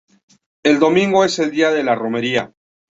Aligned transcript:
El 0.63 0.79
domingo 0.79 1.23
es 1.25 1.37
el 1.37 1.51
día 1.51 1.69
de 1.69 1.83
la 1.83 1.93
romería. 1.93 2.51